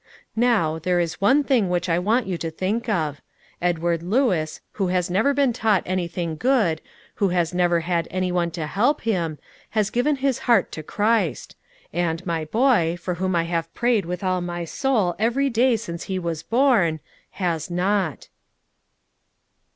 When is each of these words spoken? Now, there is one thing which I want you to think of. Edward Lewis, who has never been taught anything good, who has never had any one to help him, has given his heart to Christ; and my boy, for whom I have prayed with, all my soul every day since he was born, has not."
Now, 0.35 0.79
there 0.79 0.99
is 0.99 1.21
one 1.21 1.43
thing 1.43 1.69
which 1.69 1.87
I 1.87 1.99
want 1.99 2.25
you 2.25 2.35
to 2.39 2.49
think 2.49 2.89
of. 2.89 3.21
Edward 3.61 4.01
Lewis, 4.01 4.59
who 4.71 4.87
has 4.87 5.11
never 5.11 5.31
been 5.31 5.53
taught 5.53 5.83
anything 5.85 6.37
good, 6.37 6.81
who 7.21 7.29
has 7.29 7.53
never 7.53 7.81
had 7.81 8.07
any 8.09 8.31
one 8.31 8.49
to 8.49 8.65
help 8.65 9.01
him, 9.01 9.37
has 9.77 9.91
given 9.91 10.15
his 10.15 10.39
heart 10.49 10.71
to 10.71 10.81
Christ; 10.81 11.55
and 11.93 12.25
my 12.25 12.45
boy, 12.45 12.97
for 12.99 13.13
whom 13.21 13.35
I 13.35 13.43
have 13.43 13.71
prayed 13.75 14.07
with, 14.07 14.23
all 14.23 14.41
my 14.41 14.65
soul 14.65 15.13
every 15.19 15.51
day 15.51 15.75
since 15.75 16.05
he 16.05 16.17
was 16.17 16.41
born, 16.41 16.99
has 17.33 17.69
not." 17.69 18.27